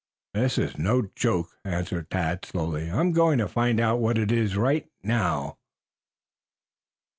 [0.33, 2.89] "This is no joke," answered Tad slowly.
[2.89, 5.59] "I'm going to find out what it is right now."